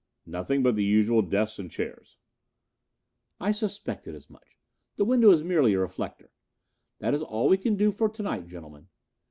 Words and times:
"Nothing 0.25 0.63
but 0.63 0.73
the 0.73 0.83
usual 0.83 1.21
desks 1.21 1.59
and 1.59 1.69
chairs." 1.69 2.17
"I 3.39 3.51
suspected 3.51 4.15
as 4.15 4.31
much. 4.31 4.57
The 4.95 5.05
window 5.05 5.29
is 5.29 5.43
merely 5.43 5.73
a 5.75 5.79
reflector. 5.79 6.31
That 6.97 7.13
is 7.13 7.21
all 7.21 7.43
that 7.43 7.49
we 7.51 7.57
can 7.59 7.75
do 7.75 7.91
for 7.91 8.09
to 8.09 8.23
night, 8.23 8.47
gentlemen. 8.47 8.87